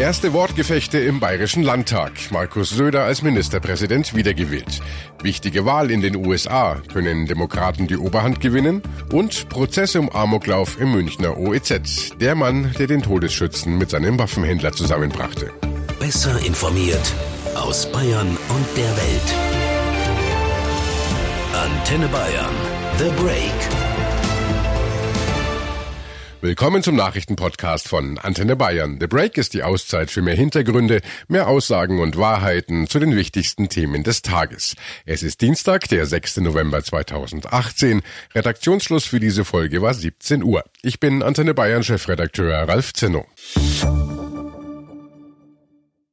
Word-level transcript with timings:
Erste 0.00 0.32
Wortgefechte 0.32 0.98
im 0.98 1.20
Bayerischen 1.20 1.62
Landtag. 1.62 2.12
Markus 2.30 2.70
Söder 2.70 3.04
als 3.04 3.20
Ministerpräsident 3.20 4.14
wiedergewählt. 4.14 4.80
Wichtige 5.22 5.66
Wahl 5.66 5.90
in 5.90 6.00
den 6.00 6.16
USA. 6.16 6.80
Können 6.90 7.26
Demokraten 7.26 7.86
die 7.86 7.98
Oberhand 7.98 8.40
gewinnen? 8.40 8.80
Und 9.12 9.50
Prozess 9.50 9.96
um 9.96 10.08
Amoklauf 10.08 10.80
im 10.80 10.92
Münchner 10.92 11.36
OEZ. 11.36 12.12
Der 12.18 12.34
Mann, 12.34 12.74
der 12.78 12.86
den 12.86 13.02
Todesschützen 13.02 13.76
mit 13.76 13.90
seinem 13.90 14.18
Waffenhändler 14.18 14.72
zusammenbrachte. 14.72 15.52
Besser 15.98 16.42
informiert 16.46 17.14
aus 17.54 17.84
Bayern 17.92 18.38
und 18.48 18.66
der 18.78 18.96
Welt. 18.96 19.34
Antenne 21.52 22.08
Bayern. 22.08 22.54
The 22.96 23.10
Break. 23.22 23.79
Willkommen 26.42 26.82
zum 26.82 26.96
Nachrichtenpodcast 26.96 27.86
von 27.86 28.16
Antenne 28.16 28.56
Bayern. 28.56 28.96
The 28.98 29.06
Break 29.06 29.36
ist 29.36 29.52
die 29.52 29.62
Auszeit 29.62 30.10
für 30.10 30.22
mehr 30.22 30.34
Hintergründe, 30.34 31.02
mehr 31.28 31.48
Aussagen 31.48 32.00
und 32.00 32.16
Wahrheiten 32.16 32.86
zu 32.86 32.98
den 32.98 33.14
wichtigsten 33.14 33.68
Themen 33.68 34.04
des 34.04 34.22
Tages. 34.22 34.74
Es 35.04 35.22
ist 35.22 35.42
Dienstag, 35.42 35.86
der 35.88 36.06
6. 36.06 36.38
November 36.38 36.82
2018. 36.82 38.00
Redaktionsschluss 38.34 39.04
für 39.04 39.20
diese 39.20 39.44
Folge 39.44 39.82
war 39.82 39.92
17 39.92 40.42
Uhr. 40.42 40.64
Ich 40.80 40.98
bin 40.98 41.22
Antenne 41.22 41.52
Bayern 41.52 41.84
Chefredakteur 41.84 42.66
Ralf 42.66 42.94
Zinno. 42.94 43.26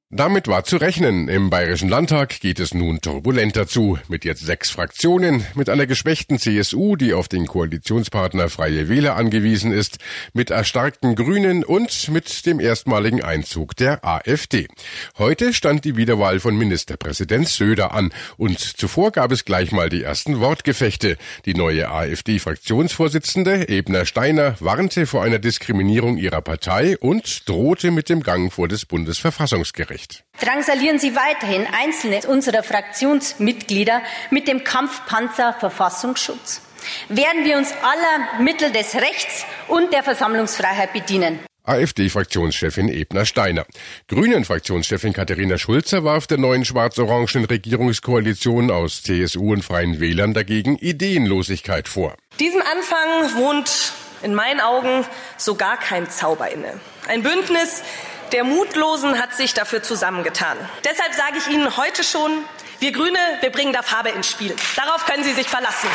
Damit 0.09 0.47
war 0.47 0.63
zu 0.63 0.77
rechnen. 0.77 1.27
Im 1.27 1.49
Bayerischen 1.49 1.89
Landtag 1.89 2.39
geht 2.39 2.61
es 2.61 2.73
nun 2.73 3.01
turbulenter 3.01 3.67
zu. 3.67 3.99
Mit 4.07 4.23
jetzt 4.23 4.39
sechs 4.39 4.69
Fraktionen, 4.69 5.45
mit 5.53 5.67
einer 5.67 5.85
geschwächten 5.85 6.39
CSU, 6.39 6.95
die 6.95 7.13
auf 7.13 7.27
den 7.27 7.45
Koalitionspartner 7.45 8.47
Freie 8.47 8.87
Wähler 8.87 9.17
angewiesen 9.17 9.73
ist, 9.73 9.97
mit 10.31 10.49
erstarkten 10.49 11.15
Grünen 11.15 11.65
und 11.65 12.07
mit 12.07 12.45
dem 12.45 12.61
erstmaligen 12.61 13.21
Einzug 13.21 13.75
der 13.75 14.05
AfD. 14.05 14.69
Heute 15.17 15.53
stand 15.53 15.83
die 15.83 15.97
Wiederwahl 15.97 16.39
von 16.39 16.57
Ministerpräsident 16.57 17.49
Söder 17.49 17.93
an 17.93 18.13
und 18.37 18.59
zuvor 18.59 19.11
gab 19.11 19.33
es 19.33 19.43
gleich 19.43 19.73
mal 19.73 19.89
die 19.89 20.03
ersten 20.03 20.39
Wortgefechte. 20.39 21.17
Die 21.43 21.53
neue 21.53 21.91
AfD-Fraktionsvorsitzende 21.91 23.67
Ebner 23.67 24.05
Steiner 24.05 24.55
warnte 24.61 25.05
vor 25.05 25.23
einer 25.23 25.39
Diskriminierung 25.39 26.15
ihrer 26.15 26.41
Partei 26.41 26.97
und 26.97 27.49
drohte 27.49 27.91
mit 27.91 28.07
dem 28.07 28.23
Gang 28.23 28.53
vor 28.53 28.69
das 28.69 28.85
Bundesverfassungsgericht 28.85 29.96
recht. 29.97 30.23
Drangsalieren 30.39 30.99
Sie 30.99 31.15
weiterhin 31.15 31.65
einzelne 31.71 32.21
unserer 32.27 32.63
Fraktionsmitglieder 32.63 34.01
mit 34.29 34.47
dem 34.47 34.63
Kampfpanzer 34.63 35.53
Verfassungsschutz. 35.53 36.61
Werden 37.09 37.43
wir 37.43 37.57
uns 37.57 37.71
aller 37.81 38.43
Mittel 38.43 38.71
des 38.71 38.95
Rechts 38.95 39.45
und 39.67 39.91
der 39.91 40.03
Versammlungsfreiheit 40.03 40.93
bedienen. 40.93 41.39
AfD-Fraktionschefin 41.63 42.87
Ebner 42.87 43.25
Steiner. 43.25 43.65
Grünen-Fraktionschefin 44.07 45.11
Katharina 45.11 45.57
Schulzer 45.57 46.05
warf 46.05 46.25
der 46.25 46.37
neuen 46.37 46.63
schwarz-orangen 46.63 47.43
Regierungskoalition 47.43 48.71
aus 48.71 49.03
CSU 49.03 49.51
und 49.51 49.65
Freien 49.65 49.99
Wählern 49.99 50.33
dagegen 50.33 50.77
Ideenlosigkeit 50.77 51.89
vor. 51.89 52.15
Diesem 52.39 52.61
Anfang 52.61 53.43
wohnt 53.43 53.91
in 54.23 54.33
meinen 54.33 54.61
Augen 54.61 55.05
so 55.35 55.55
gar 55.55 55.77
kein 55.77 56.09
Zauber 56.09 56.49
inne. 56.49 56.79
Ein 57.07 57.23
Bündnis, 57.23 57.83
der 58.31 58.43
Mutlosen 58.43 59.19
hat 59.19 59.35
sich 59.35 59.53
dafür 59.53 59.83
zusammengetan. 59.83 60.57
Deshalb 60.83 61.13
sage 61.13 61.37
ich 61.37 61.53
Ihnen 61.53 61.77
heute 61.77 62.03
schon, 62.03 62.31
wir 62.79 62.91
Grüne, 62.91 63.17
wir 63.41 63.49
bringen 63.49 63.73
da 63.73 63.81
Farbe 63.81 64.09
ins 64.09 64.29
Spiel. 64.29 64.53
Darauf 64.75 65.05
können 65.05 65.23
Sie 65.23 65.33
sich 65.33 65.47
verlassen. 65.47 65.89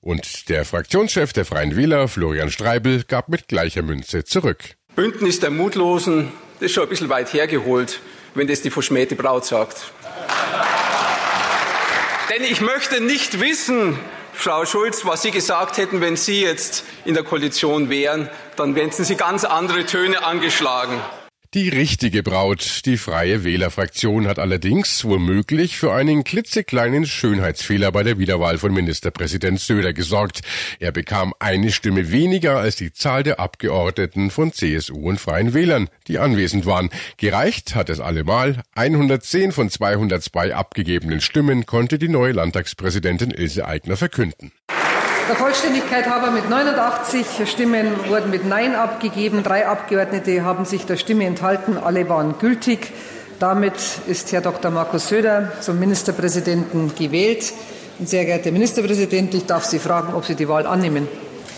Und 0.00 0.48
der 0.48 0.64
Fraktionschef 0.64 1.32
der 1.32 1.44
Freien 1.44 1.76
Wähler, 1.76 2.08
Florian 2.08 2.50
Streibel, 2.50 3.04
gab 3.04 3.28
mit 3.28 3.48
gleicher 3.48 3.82
Münze 3.82 4.24
zurück. 4.24 4.58
Bündnis 4.94 5.40
der 5.40 5.50
Mutlosen, 5.50 6.32
das 6.60 6.66
ist 6.66 6.74
schon 6.74 6.84
ein 6.84 6.88
bisschen 6.88 7.08
weit 7.08 7.32
hergeholt, 7.32 8.00
wenn 8.34 8.46
das 8.46 8.62
die 8.62 8.70
verschmähte 8.70 9.16
Braut 9.16 9.46
sagt. 9.46 9.78
Denn 12.30 12.44
ich 12.44 12.60
möchte 12.60 13.00
nicht 13.00 13.40
wissen, 13.40 13.98
Frau 14.34 14.66
Schulz, 14.66 15.06
was 15.06 15.22
Sie 15.22 15.30
gesagt 15.30 15.78
hätten, 15.78 16.00
wenn 16.00 16.16
Sie 16.16 16.42
jetzt 16.42 16.84
in 17.04 17.14
der 17.14 17.22
Koalition 17.22 17.88
wären, 17.88 18.28
dann 18.56 18.74
hätten 18.74 19.04
Sie 19.04 19.14
ganz 19.14 19.44
andere 19.44 19.86
Töne 19.86 20.24
angeschlagen. 20.24 21.00
Die 21.54 21.68
richtige 21.68 22.24
Braut, 22.24 22.80
die 22.84 22.96
Freie 22.96 23.44
Wählerfraktion, 23.44 24.26
hat 24.26 24.40
allerdings 24.40 25.04
womöglich 25.04 25.78
für 25.78 25.92
einen 25.92 26.24
klitzekleinen 26.24 27.06
Schönheitsfehler 27.06 27.92
bei 27.92 28.02
der 28.02 28.18
Wiederwahl 28.18 28.58
von 28.58 28.74
Ministerpräsident 28.74 29.60
Söder 29.60 29.92
gesorgt. 29.92 30.40
Er 30.80 30.90
bekam 30.90 31.32
eine 31.38 31.70
Stimme 31.70 32.10
weniger 32.10 32.56
als 32.58 32.74
die 32.74 32.92
Zahl 32.92 33.22
der 33.22 33.38
Abgeordneten 33.38 34.32
von 34.32 34.52
CSU 34.52 35.08
und 35.08 35.20
Freien 35.20 35.54
Wählern, 35.54 35.88
die 36.08 36.18
anwesend 36.18 36.66
waren. 36.66 36.90
Gereicht 37.18 37.76
hat 37.76 37.88
es 37.88 38.00
allemal. 38.00 38.60
110 38.74 39.52
von 39.52 39.70
202 39.70 40.56
abgegebenen 40.56 41.20
Stimmen 41.20 41.66
konnte 41.66 42.00
die 42.00 42.08
neue 42.08 42.32
Landtagspräsidentin 42.32 43.30
Ilse 43.30 43.64
Aigner 43.68 43.96
verkünden. 43.96 44.50
Der 45.26 45.36
Vollständigkeit 45.36 46.06
halber 46.06 46.30
mit 46.30 46.50
89 46.50 47.48
Stimmen 47.48 48.08
wurden 48.08 48.30
mit 48.30 48.44
Nein 48.44 48.74
abgegeben. 48.74 49.42
Drei 49.42 49.66
Abgeordnete 49.66 50.44
haben 50.44 50.66
sich 50.66 50.84
der 50.84 50.98
Stimme 50.98 51.24
enthalten. 51.24 51.78
Alle 51.78 52.10
waren 52.10 52.36
gültig. 52.38 52.92
Damit 53.38 53.72
ist 54.06 54.32
Herr 54.32 54.42
Dr. 54.42 54.70
Markus 54.70 55.08
Söder 55.08 55.52
zum 55.62 55.80
Ministerpräsidenten 55.80 56.94
gewählt. 56.94 57.54
Und 57.98 58.06
sehr 58.06 58.26
geehrter 58.26 58.52
Ministerpräsident, 58.52 59.32
ich 59.32 59.46
darf 59.46 59.64
Sie 59.64 59.78
fragen, 59.78 60.12
ob 60.12 60.26
Sie 60.26 60.34
die 60.34 60.46
Wahl 60.46 60.66
annehmen. 60.66 61.08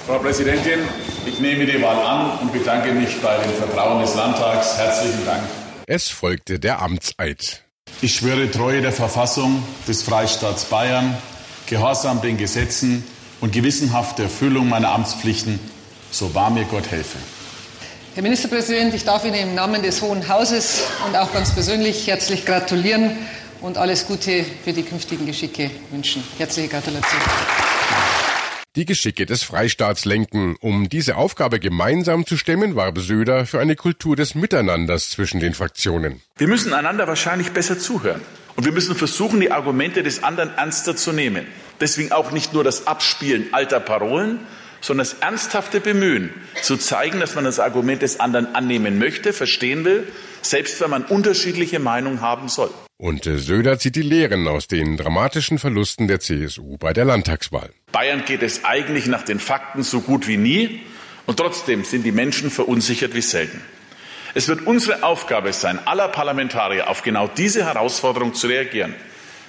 Frau 0.07 0.21
Präsidentin, 0.21 0.79
ich 1.27 1.41
nehme 1.41 1.67
die 1.67 1.83
Wahl 1.83 1.99
an 1.99 2.39
und 2.39 2.53
bedanke 2.53 2.93
mich 2.93 3.21
bei 3.21 3.37
dem 3.37 3.53
Vertrauen 3.53 4.01
des 4.01 4.15
Landtags. 4.15 4.79
Herzlichen 4.79 5.27
Dank. 5.27 5.43
Es 5.87 6.09
folgte 6.09 6.61
der 6.61 6.81
Amtseid. 6.83 7.65
Ich 8.01 8.15
schwöre 8.15 8.49
Treue 8.49 8.81
der 8.81 8.93
Verfassung 8.93 9.61
des 9.89 10.05
Freistaats 10.05 10.67
Bayern, 10.67 11.17
Gehorsam 11.67 12.23
den 12.23 12.37
Gesetzen 12.37 13.03
und 13.47 13.53
gewissenhafte 13.53 14.25
Erfüllung 14.25 14.69
meiner 14.69 14.91
Amtspflichten, 14.91 15.61
so 16.11 16.35
wahr 16.35 16.51
mir 16.51 16.65
Gott 16.65 16.91
helfe. 16.91 17.17
Herr 18.15 18.25
Ministerpräsident, 18.25 18.93
ich 18.93 19.05
darf 19.05 19.25
Ihnen 19.25 19.37
im 19.37 19.55
Namen 19.55 19.83
des 19.83 20.03
Hohen 20.03 20.29
Hauses 20.29 20.83
und 21.07 21.15
auch 21.15 21.33
ganz 21.33 21.55
persönlich 21.55 22.09
herzlich 22.09 22.45
gratulieren 22.45 23.13
und 23.61 23.79
alles 23.79 24.09
Gute 24.09 24.45
für 24.65 24.73
die 24.73 24.83
künftigen 24.83 25.27
Geschicke 25.27 25.71
wünschen. 25.93 26.25
Herzliche 26.39 26.69
Gratulation. 26.69 27.21
Die 28.75 28.85
Geschicke 28.85 29.27
des 29.27 29.45
Freistaats 29.45 30.05
lenken. 30.05 30.57
Um 30.61 30.89
diese 30.89 31.17
Aufgabe 31.17 31.61
gemeinsam 31.61 32.27
zu 32.27 32.37
stemmen, 32.37 32.75
warb 32.75 32.99
Söder 32.99 33.47
für 33.47 33.61
eine 33.61 33.77
Kultur 33.77 34.17
des 34.17 34.35
Miteinanders 34.35 35.11
zwischen 35.11 35.39
den 35.39 35.55
Fraktionen. 35.55 36.21
Wir 36.37 36.49
müssen 36.49 36.75
einander 36.75 37.07
wahrscheinlich 37.07 37.53
besser 37.53 37.79
zuhören. 37.79 38.23
Und 38.57 38.65
wir 38.65 38.73
müssen 38.73 38.97
versuchen, 38.97 39.39
die 39.39 39.53
Argumente 39.53 40.03
des 40.03 40.25
anderen 40.25 40.53
ernster 40.57 40.97
zu 40.97 41.13
nehmen. 41.13 41.47
Deswegen 41.81 42.13
auch 42.13 42.31
nicht 42.31 42.53
nur 42.53 42.65
das 42.65 42.87
Abspielen 42.87 43.49
alter 43.53 43.81
Parolen, 43.81 44.41
sondern 44.81 45.07
das 45.07 45.19
ernsthafte 45.21 45.81
Bemühen, 45.81 46.31
zu 46.63 46.77
zeigen, 46.77 47.21
dass 47.21 47.35
man 47.35 47.45
das 47.45 47.59
Argument 47.59 48.03
des 48.03 48.21
anderen 48.21 48.55
annehmen 48.55 48.99
möchte, 48.99 49.33
verstehen 49.33 49.85
will, 49.85 50.07
selbst 50.43 50.81
wenn 50.81 50.91
man 50.91 51.05
unterschiedliche 51.05 51.79
Meinungen 51.79 52.21
haben 52.21 52.49
soll. 52.49 52.71
Und 52.99 53.27
äh, 53.27 53.39
Söder 53.39 53.79
zieht 53.79 53.97
die 53.97 54.03
Lehren 54.03 54.49
aus 54.49 54.69
den 54.69 54.97
dramatischen 54.97 55.59
Verlusten 55.59 56.09
der 56.09 56.21
CSU 56.21 56.79
bei 56.79 56.93
der 56.93 57.05
Landtagswahl. 57.05 57.71
Bayern 57.93 58.25
geht 58.25 58.43
es 58.43 58.65
eigentlich 58.65 59.07
nach 59.07 59.23
den 59.23 59.39
Fakten 59.39 59.83
so 59.83 60.01
gut 60.01 60.29
wie 60.29 60.39
nie, 60.39 60.81
und 61.27 61.39
trotzdem 61.39 61.85
sind 61.85 62.05
die 62.05 62.13
Menschen 62.13 62.51
verunsichert 62.51 63.15
wie 63.15 63.21
selten. 63.21 63.61
Es 64.35 64.47
wird 64.47 64.67
unsere 64.67 65.03
Aufgabe 65.03 65.53
sein, 65.53 65.81
aller 65.85 66.09
Parlamentarier 66.09 66.89
auf 66.89 67.03
genau 67.03 67.27
diese 67.27 67.65
Herausforderung 67.65 68.35
zu 68.35 68.47
reagieren 68.47 68.95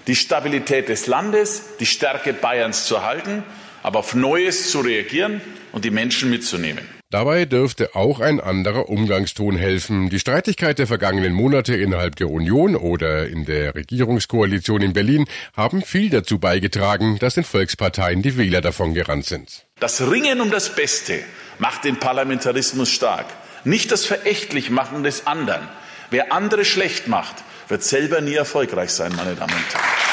die 0.07 0.15
Stabilität 0.15 0.89
des 0.89 1.07
Landes, 1.07 1.77
die 1.79 1.85
Stärke 1.85 2.33
Bayerns 2.33 2.85
zu 2.85 2.95
erhalten, 2.95 3.43
aber 3.83 3.99
auf 3.99 4.15
Neues 4.15 4.71
zu 4.71 4.79
reagieren 4.79 5.41
und 5.71 5.85
die 5.85 5.91
Menschen 5.91 6.29
mitzunehmen. 6.29 6.87
Dabei 7.09 7.45
dürfte 7.45 7.95
auch 7.95 8.19
ein 8.19 8.41
anderer 8.41 8.89
Umgangston 8.89 9.55
helfen. 9.55 10.09
Die 10.09 10.19
Streitigkeit 10.19 10.77
der 10.77 10.87
vergangenen 10.87 11.31
Monate 11.31 11.73
innerhalb 11.73 12.17
der 12.17 12.29
Union 12.29 12.75
oder 12.75 13.27
in 13.27 13.45
der 13.45 13.75
Regierungskoalition 13.75 14.81
in 14.81 14.91
Berlin 14.91 15.25
haben 15.55 15.83
viel 15.83 16.09
dazu 16.09 16.37
beigetragen, 16.37 17.17
dass 17.19 17.35
den 17.35 17.45
Volksparteien 17.45 18.21
die 18.23 18.37
Wähler 18.37 18.59
davon 18.59 18.93
gerannt 18.93 19.25
sind. 19.25 19.65
Das 19.79 20.11
Ringen 20.11 20.41
um 20.41 20.51
das 20.51 20.75
Beste 20.75 21.19
macht 21.59 21.85
den 21.85 21.95
Parlamentarismus 21.95 22.91
stark, 22.91 23.27
nicht 23.63 23.93
das 23.93 24.05
verächtlich 24.05 24.69
machen 24.69 25.03
des 25.03 25.27
anderen. 25.27 25.65
Wer 26.09 26.33
andere 26.33 26.65
schlecht 26.65 27.07
macht, 27.07 27.35
wird 27.69 27.83
selber 27.83 28.21
nie 28.21 28.35
erfolgreich 28.35 28.91
sein, 28.91 29.13
meine 29.15 29.35
Damen 29.35 29.53
und 29.53 29.73
Herren. 29.73 30.07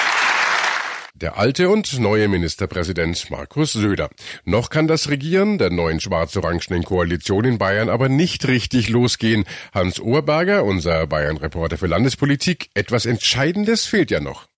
Der 1.17 1.39
alte 1.39 1.71
und 1.71 2.01
neue 2.01 2.27
Ministerpräsident 2.27 3.31
Markus 3.31 3.73
Söder. 3.73 4.11
Noch 4.45 4.69
kann 4.69 4.89
das 4.89 5.09
Regieren 5.09 5.59
der 5.59 5.71
neuen 5.71 6.01
schwarz-orangenen 6.01 6.83
Koalition 6.83 7.45
in 7.45 7.57
Bayern 7.57 7.89
aber 7.89 8.09
nicht 8.09 8.49
richtig 8.49 8.89
losgehen. 8.89 9.45
Hans 9.73 10.01
Oberberger, 10.01 10.65
unser 10.65 11.07
Bayern-Reporter 11.07 11.79
für 11.79 11.87
Landespolitik, 11.87 12.69
etwas 12.75 13.07
Entscheidendes 13.07 13.87
fehlt 13.87 14.11
ja 14.11 14.19
noch. 14.19 14.49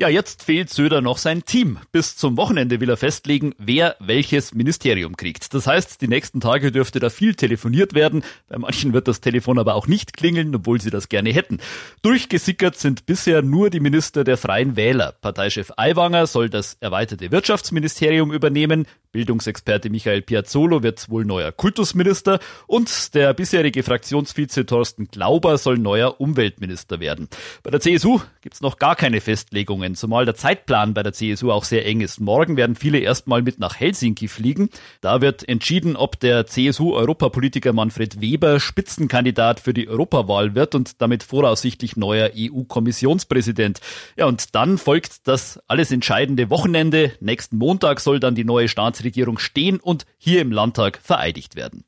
Ja, 0.00 0.08
jetzt 0.08 0.42
fehlt 0.44 0.70
Söder 0.70 1.02
noch 1.02 1.18
sein 1.18 1.44
Team. 1.44 1.78
Bis 1.92 2.16
zum 2.16 2.38
Wochenende 2.38 2.80
will 2.80 2.88
er 2.88 2.96
festlegen, 2.96 3.54
wer 3.58 3.96
welches 4.00 4.54
Ministerium 4.54 5.14
kriegt. 5.14 5.52
Das 5.52 5.66
heißt, 5.66 6.00
die 6.00 6.08
nächsten 6.08 6.40
Tage 6.40 6.72
dürfte 6.72 7.00
da 7.00 7.10
viel 7.10 7.34
telefoniert 7.34 7.92
werden. 7.92 8.24
Bei 8.48 8.56
manchen 8.56 8.94
wird 8.94 9.08
das 9.08 9.20
Telefon 9.20 9.58
aber 9.58 9.74
auch 9.74 9.86
nicht 9.86 10.16
klingeln, 10.16 10.54
obwohl 10.54 10.80
sie 10.80 10.88
das 10.88 11.10
gerne 11.10 11.34
hätten. 11.34 11.58
Durchgesickert 12.00 12.78
sind 12.78 13.04
bisher 13.04 13.42
nur 13.42 13.68
die 13.68 13.80
Minister 13.80 14.24
der 14.24 14.38
Freien 14.38 14.74
Wähler. 14.74 15.12
Parteichef 15.20 15.70
Aiwanger 15.76 16.26
soll 16.26 16.48
das 16.48 16.78
erweiterte 16.80 17.30
Wirtschaftsministerium 17.30 18.32
übernehmen. 18.32 18.86
Bildungsexperte 19.12 19.90
Michael 19.90 20.22
Piazzolo 20.22 20.84
wird 20.84 21.10
wohl 21.10 21.24
neuer 21.24 21.50
Kultusminister 21.50 22.38
und 22.68 23.14
der 23.14 23.34
bisherige 23.34 23.82
Fraktionsvize 23.82 24.66
Thorsten 24.66 25.08
Glauber 25.08 25.58
soll 25.58 25.78
neuer 25.78 26.20
Umweltminister 26.20 27.00
werden. 27.00 27.28
Bei 27.64 27.72
der 27.72 27.80
CSU 27.80 28.20
gibt's 28.40 28.60
noch 28.60 28.78
gar 28.78 28.94
keine 28.94 29.20
Festlegungen, 29.20 29.96
zumal 29.96 30.26
der 30.26 30.36
Zeitplan 30.36 30.94
bei 30.94 31.02
der 31.02 31.12
CSU 31.12 31.50
auch 31.50 31.64
sehr 31.64 31.86
eng 31.86 32.02
ist. 32.02 32.20
Morgen 32.20 32.56
werden 32.56 32.76
viele 32.76 32.98
erstmal 32.98 33.42
mit 33.42 33.58
nach 33.58 33.80
Helsinki 33.80 34.28
fliegen. 34.28 34.70
Da 35.00 35.20
wird 35.20 35.48
entschieden, 35.48 35.96
ob 35.96 36.20
der 36.20 36.46
CSU-Europapolitiker 36.46 37.72
Manfred 37.72 38.20
Weber 38.20 38.60
Spitzenkandidat 38.60 39.58
für 39.58 39.74
die 39.74 39.88
Europawahl 39.88 40.54
wird 40.54 40.76
und 40.76 41.02
damit 41.02 41.24
voraussichtlich 41.24 41.96
neuer 41.96 42.30
EU-Kommissionspräsident. 42.36 43.80
Ja, 44.16 44.26
und 44.26 44.54
dann 44.54 44.78
folgt 44.78 45.26
das 45.26 45.58
alles 45.66 45.90
entscheidende 45.90 46.48
Wochenende. 46.48 47.12
Nächsten 47.18 47.56
Montag 47.56 47.98
soll 47.98 48.20
dann 48.20 48.36
die 48.36 48.44
neue 48.44 48.68
Staats 48.68 48.99
Staatsregierung 49.00 49.38
stehen 49.38 49.80
und 49.80 50.04
hier 50.18 50.42
im 50.42 50.52
Landtag 50.52 51.00
vereidigt 51.02 51.56
werden. 51.56 51.84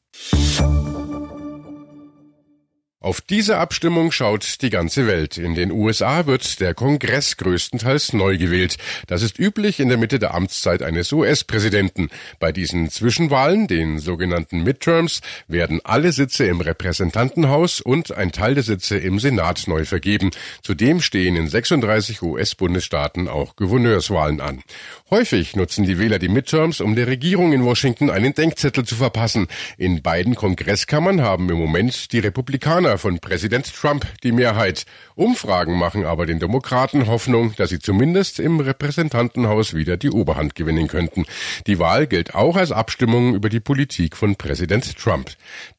Auf 3.03 3.21
diese 3.21 3.59
Abstimmung 3.59 4.13
schaut 4.13 4.63
die 4.63 4.71
ganze 4.71 5.09
Welt. 5.09 5.37
In 5.37 5.57
den 5.57 5.73
USA 5.73 6.27
wird 6.27 6.61
der 6.61 6.73
Kongress 6.73 7.37
größtenteils 7.37 8.13
neu 8.13 8.39
gewählt. 8.39 8.77
Das 9.09 9.23
ist 9.23 9.41
üblich 9.41 9.81
in 9.81 9.89
der 9.89 9.99
Mitte 9.99 10.21
der 10.21 10.35
Amtszeit 10.35 10.85
eines 10.85 11.13
US-Präsidenten. 11.13 12.11
Bei 12.39 12.53
diesen 12.53 12.91
Zwischenwahlen, 12.91 13.67
den 13.67 13.99
sogenannten 13.99 14.63
Midterms, 14.63 15.21
werden 15.49 15.81
alle 15.83 16.13
Sitze 16.13 16.45
im 16.45 16.61
Repräsentantenhaus 16.61 17.81
und 17.81 18.17
ein 18.17 18.31
Teil 18.31 18.55
der 18.55 18.63
Sitze 18.63 18.99
im 18.99 19.19
Senat 19.19 19.65
neu 19.67 19.85
vergeben. 19.85 20.31
Zudem 20.63 21.01
stehen 21.01 21.35
in 21.35 21.49
36 21.49 22.23
US-Bundesstaaten 22.23 23.27
auch 23.27 23.57
Gouverneurswahlen 23.57 24.41
an. 24.41 24.63
Häufig 25.11 25.57
nutzen 25.57 25.85
die 25.85 25.99
Wähler 25.99 26.21
die 26.21 26.29
Midterms, 26.29 26.81
um 26.81 26.95
der 26.95 27.09
Regierung 27.09 27.53
in 27.53 27.65
Washington 27.65 28.11
einen 28.11 28.33
Denkzettel 28.33 28.85
zu 28.85 28.95
verpassen. 28.95 29.49
In 29.77 30.03
beiden 30.03 30.37
Kongresskammern 30.37 31.21
haben 31.21 31.51
im 31.51 31.59
Moment 31.59 32.13
die 32.13 32.21
Republikaner 32.21 32.92
Gegner 32.93 32.99
von 32.99 33.19
Präsident 33.21 33.73
Trump 33.75 34.07
die 34.23 34.33
Mehrheit. 34.33 34.85
Umfragen 35.15 35.79
machen 35.79 36.05
aber 36.05 36.27
den 36.27 36.39
Demokraten 36.39 37.07
Hoffnung, 37.07 37.55
dass 37.57 37.71
sie 37.71 37.79
zumindest 37.79 38.39
im 38.39 38.61
Repräsentantenhaus 38.61 39.75
wieder 39.75 39.97
die 39.97 40.11
Oberhand 40.11 40.55
gewinnen 40.55 40.89
könnten. 40.89 41.25
Die 41.67 41.79
Wahl 41.79 42.07
gilt 42.07 42.35
auch 42.35 42.57
als 42.57 42.71
Abstimmung 42.71 43.35
über 43.35 43.49
die 43.49 43.61
Politik 43.61 44.17
von 44.17 44.37
Präsident 44.37 44.97
Trump. 44.99 45.31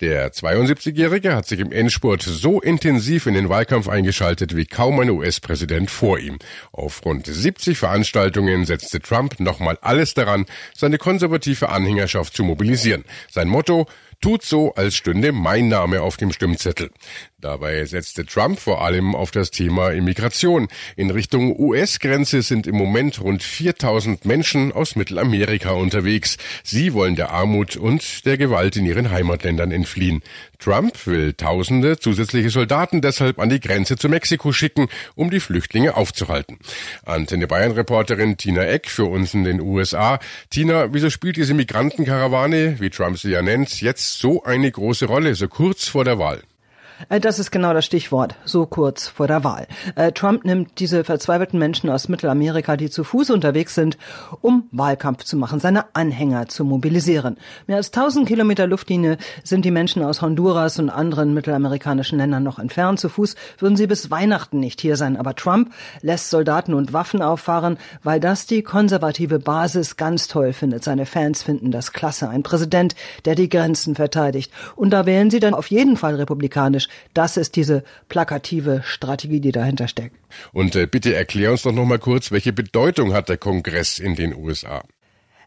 Der 0.01 0.31
72-Jährige 0.31 1.35
hat 1.35 1.45
sich 1.45 1.59
im 1.59 1.71
Endspurt 1.71 2.23
so 2.23 2.61
intensiv 2.61 3.27
in 3.27 3.35
den 3.35 3.49
Wahlkampf 3.49 3.87
eingeschaltet 3.87 4.55
wie 4.55 4.65
kaum 4.65 4.99
ein 4.99 5.09
US-Präsident 5.09 5.91
vor 5.91 6.17
ihm. 6.17 6.39
Auf 6.71 7.05
rund 7.05 7.27
70 7.27 7.77
Veranstaltungen 7.77 8.65
setzte 8.65 8.99
Trump 8.99 9.39
nochmal 9.39 9.77
alles 9.81 10.13
daran, 10.15 10.45
seine 10.75 10.97
konservative 10.97 11.69
Anhängerschaft 11.69 12.35
zu 12.35 12.43
mobilisieren. 12.43 13.03
Sein 13.29 13.49
Motto 13.49 13.87
tut 14.23 14.43
so, 14.43 14.73
als 14.75 14.95
stünde 14.95 15.33
mein 15.33 15.67
Name 15.67 16.01
auf 16.01 16.15
dem 16.15 16.31
Stimmzettel. 16.31 16.91
Dabei 17.43 17.83
setzte 17.83 18.25
Trump 18.25 18.57
vor 18.57 18.81
allem 18.81 19.15
auf 19.15 19.29
das 19.31 19.51
Thema 19.51 19.89
Immigration. 19.89 20.69
In 20.95 21.09
Richtung 21.09 21.59
US-Grenze 21.59 22.41
sind 22.41 22.67
im 22.67 22.75
Moment 22.75 23.19
rund 23.19 23.43
4000 23.43 24.23
Menschen 24.23 24.71
aus 24.71 24.95
Mittelamerika 24.95 25.71
unterwegs. 25.71 26.37
Sie 26.63 26.93
wollen 26.93 27.17
der 27.17 27.31
Armut 27.31 27.75
und 27.75 28.25
der 28.25 28.37
Gewalt 28.37 28.77
in 28.77 28.85
ihren 28.85 29.11
Heimatländern 29.11 29.71
entfliehen. 29.71 30.21
Trump 30.57 31.05
will 31.05 31.33
tausende 31.33 31.99
zusätzliche 31.99 32.49
Soldaten 32.49 33.01
deshalb 33.01 33.39
an 33.39 33.49
die 33.49 33.59
Grenze 33.59 33.97
zu 33.97 34.07
Mexiko 34.07 34.53
schicken, 34.53 34.87
um 35.15 35.29
die 35.29 35.41
Flüchtlinge 35.41 35.97
aufzuhalten. 35.97 36.59
Antenne 37.03 37.47
Bayern-Reporterin 37.47 38.37
Tina 38.37 38.63
Eck 38.63 38.87
für 38.87 39.03
uns 39.03 39.33
in 39.33 39.43
den 39.43 39.59
USA. 39.59 40.19
Tina, 40.49 40.93
wieso 40.93 41.09
spielt 41.09 41.35
diese 41.35 41.53
Migrantenkarawane, 41.53 42.79
wie 42.79 42.89
Trump 42.89 43.19
sie 43.19 43.31
ja 43.31 43.41
nennt, 43.41 43.81
jetzt 43.81 44.19
so 44.19 44.43
eine 44.43 44.71
große 44.71 45.07
Rolle, 45.07 45.35
so 45.35 45.49
kurz 45.49 45.89
vor 45.89 46.05
der 46.05 46.17
Wahl? 46.19 46.41
Äh, 47.09 47.19
das 47.19 47.39
ist 47.39 47.51
genau 47.51 47.73
das 47.73 47.85
Stichwort, 47.85 48.35
so 48.45 48.65
kurz 48.65 49.07
vor 49.07 49.27
der 49.27 49.43
Wahl. 49.43 49.67
Äh, 49.95 50.11
Trump 50.11 50.45
nimmt 50.45 50.79
diese 50.79 51.03
verzweifelten 51.03 51.59
Menschen 51.59 51.89
aus 51.89 52.09
Mittelamerika, 52.09 52.77
die 52.77 52.89
zu 52.89 53.03
Fuß 53.03 53.29
unterwegs 53.31 53.75
sind, 53.75 53.97
um 54.41 54.67
Wahlkampf 54.71 55.23
zu 55.23 55.37
machen, 55.37 55.59
seine 55.59 55.85
Anhänger 55.95 56.47
zu 56.47 56.65
mobilisieren. 56.65 57.37
Mehr 57.67 57.77
als 57.77 57.87
1000 57.87 58.27
Kilometer 58.27 58.67
Luftlinie 58.67 59.17
sind 59.43 59.65
die 59.65 59.71
Menschen 59.71 60.03
aus 60.03 60.21
Honduras 60.21 60.79
und 60.79 60.89
anderen 60.89 61.33
mittelamerikanischen 61.33 62.17
Ländern 62.17 62.43
noch 62.43 62.59
entfernt. 62.59 62.99
Zu 62.99 63.09
Fuß 63.09 63.35
würden 63.59 63.75
sie 63.75 63.87
bis 63.87 64.11
Weihnachten 64.11 64.59
nicht 64.59 64.81
hier 64.81 64.97
sein. 64.97 65.17
Aber 65.17 65.35
Trump 65.35 65.71
lässt 66.01 66.29
Soldaten 66.29 66.73
und 66.73 66.93
Waffen 66.93 67.21
auffahren, 67.21 67.77
weil 68.03 68.19
das 68.19 68.45
die 68.45 68.63
konservative 68.63 69.39
Basis 69.39 69.97
ganz 69.97 70.27
toll 70.27 70.53
findet. 70.53 70.83
Seine 70.83 71.05
Fans 71.05 71.43
finden 71.43 71.71
das 71.71 71.91
klasse. 71.91 72.29
Ein 72.29 72.43
Präsident, 72.43 72.95
der 73.25 73.35
die 73.35 73.49
Grenzen 73.49 73.95
verteidigt. 73.95 74.51
Und 74.75 74.91
da 74.91 75.05
wählen 75.05 75.29
sie 75.29 75.39
dann 75.39 75.53
auf 75.53 75.67
jeden 75.67 75.97
Fall 75.97 76.15
republikanisch. 76.15 76.82
Das 77.13 77.37
ist 77.37 77.55
diese 77.55 77.83
plakative 78.09 78.81
Strategie, 78.85 79.39
die 79.39 79.51
dahinter 79.51 79.87
steckt. 79.87 80.15
Und 80.51 80.75
äh, 80.75 80.87
bitte 80.87 81.15
erklär 81.15 81.51
uns 81.51 81.63
doch 81.63 81.71
noch 81.71 81.85
mal 81.85 81.99
kurz, 81.99 82.31
welche 82.31 82.53
Bedeutung 82.53 83.13
hat 83.13 83.29
der 83.29 83.37
Kongress 83.37 83.99
in 83.99 84.15
den 84.15 84.35
USA? 84.35 84.83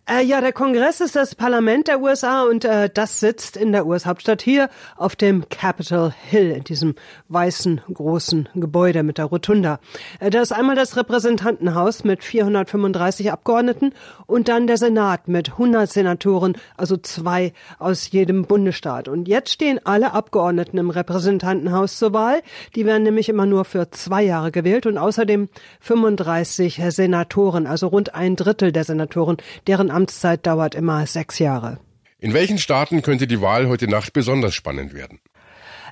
Äh, 0.09 0.23
ja, 0.23 0.41
der 0.41 0.53
Kongress 0.53 1.01
ist 1.01 1.17
das 1.17 1.35
Parlament 1.35 1.89
der 1.89 2.01
USA 2.01 2.45
und 2.45 2.65
äh, 2.65 2.89
das 2.89 3.19
sitzt 3.19 3.57
in 3.57 3.73
der 3.73 3.89
US-Hauptstadt 3.89 4.41
hier 4.41 4.69
auf 4.97 5.17
dem 5.17 5.49
Capitol 5.49 6.13
Hill, 6.31 6.53
in 6.53 6.63
diesem 6.63 6.95
weißen 7.29 7.81
großen 7.93 8.49
Gebäude 8.55 9.03
mit 9.03 9.19
der 9.19 9.25
Rotunda. 9.25 9.81
Äh, 10.21 10.31
da 10.31 10.43
ist 10.43 10.53
einmal 10.53 10.77
das 10.77 10.97
Repräsentantenhaus 10.97 12.05
mit 12.05 12.23
435 12.23 13.33
Abgeordneten 13.33 13.95
und 14.27 14.47
dann 14.47 14.69
der 14.69 14.77
Senat 14.77 15.27
mit 15.27 15.51
100 15.55 15.91
Senatoren, 15.91 16.57
also 16.77 16.97
zwei 16.97 17.53
aus 17.81 18.09
jedem 18.13 18.45
Bundesstaat. 18.45 19.09
Und 19.09 19.27
jetzt 19.27 19.51
stehen 19.51 19.81
alle 19.83 20.13
Abgeordneten 20.13 20.79
im 20.79 20.91
Repräsentantenhaus 20.91 21.99
zur 21.99 22.13
Wahl. 22.13 22.43
Die 22.77 22.87
werden 22.87 23.03
nämlich 23.03 23.29
immer 23.29 23.45
nur 23.47 23.65
für 23.65 23.91
zwei 23.91 24.23
Jahre 24.23 24.53
gewählt 24.53 24.87
und 24.87 24.99
außerdem 24.99 25.49
35 25.81 26.81
Senatoren, 26.91 27.67
also 27.67 27.89
rund 27.89 28.15
ein 28.15 28.37
Drittel 28.37 28.71
der 28.71 28.85
Senatoren, 28.85 29.39
deren 29.67 29.96
Amtszeit 29.97 30.47
dauert 30.47 30.75
immer 30.75 31.07
sechs 31.07 31.39
Jahre. 31.39 31.79
In 32.19 32.35
welchen 32.35 32.59
Staaten 32.59 33.01
könnte 33.03 33.27
die 33.27 33.41
Wahl 33.41 33.67
heute 33.67 33.89
Nacht 33.89 34.13
besonders 34.13 34.55
spannend 34.55 34.93
werden? 34.93 35.21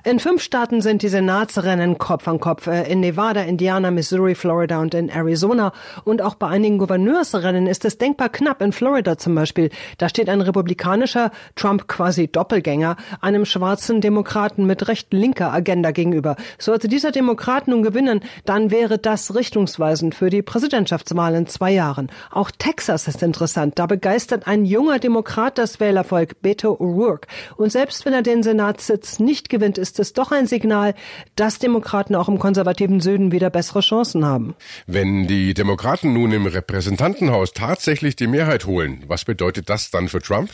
In 0.07 0.19
fünf 0.19 0.43
Staaten 0.43 0.81
sind 0.81 1.01
die 1.01 1.07
Senatsrennen 1.07 1.97
Kopf 1.97 2.27
an 2.27 2.39
Kopf. 2.39 2.67
Äh, 2.67 2.83
in 2.91 2.99
Nevada, 2.99 3.41
Indiana, 3.41 3.89
Missouri, 3.89 4.35
Florida 4.35 4.79
und 4.79 4.93
in 4.93 5.09
Arizona. 5.09 5.73
Und 6.03 6.21
auch 6.21 6.35
bei 6.35 6.47
einigen 6.47 6.77
Gouverneursrennen 6.77 7.65
ist 7.65 7.85
es 7.85 7.97
denkbar 7.97 8.29
knapp. 8.29 8.61
In 8.61 8.71
Florida 8.71 9.17
zum 9.17 9.33
Beispiel. 9.33 9.71
Da 9.97 10.07
steht 10.07 10.29
ein 10.29 10.41
republikanischer 10.41 11.31
Trump 11.55 11.87
quasi 11.87 12.27
Doppelgänger 12.27 12.97
einem 13.19 13.45
schwarzen 13.45 13.99
Demokraten 13.99 14.67
mit 14.67 14.87
recht 14.87 15.11
linker 15.11 15.51
Agenda 15.51 15.89
gegenüber. 15.89 16.35
Sollte 16.59 16.87
dieser 16.87 17.11
Demokrat 17.11 17.67
nun 17.67 17.81
gewinnen, 17.81 18.19
dann 18.45 18.69
wäre 18.69 18.99
das 18.99 19.33
richtungsweisend 19.33 20.13
für 20.13 20.29
die 20.29 20.43
Präsidentschaftswahl 20.43 21.33
in 21.33 21.47
zwei 21.47 21.71
Jahren. 21.71 22.11
Auch 22.29 22.51
Texas 22.51 23.07
ist 23.07 23.23
interessant. 23.23 23.79
Da 23.79 23.87
begeistert 23.87 24.45
ein 24.45 24.65
junger 24.65 24.99
Demokrat 24.99 25.57
das 25.57 25.79
Wählervolk, 25.79 26.43
Beto 26.43 26.73
O'Rourke. 26.73 27.27
Und 27.57 27.71
selbst 27.71 28.05
wenn 28.05 28.13
er 28.13 28.21
den 28.21 28.43
Senatssitz 28.43 29.17
nicht 29.17 29.49
gewinnt, 29.49 29.79
ist 29.79 29.94
ist 29.95 30.07
es 30.07 30.13
doch 30.13 30.31
ein 30.31 30.45
Signal, 30.45 30.93
dass 31.37 31.57
Demokraten 31.57 32.15
auch 32.15 32.27
im 32.27 32.37
konservativen 32.37 32.99
Süden 32.99 33.31
wieder 33.31 33.49
bessere 33.49 33.79
Chancen 33.79 34.25
haben. 34.25 34.55
Wenn 34.87 35.25
die 35.25 35.53
Demokraten 35.53 36.11
nun 36.11 36.33
im 36.33 36.45
Repräsentantenhaus 36.45 37.53
tatsächlich 37.53 38.17
die 38.17 38.27
Mehrheit 38.27 38.65
holen, 38.65 39.05
was 39.07 39.23
bedeutet 39.23 39.69
das 39.69 39.91
dann 39.91 40.09
für 40.09 40.19
Trump? 40.19 40.51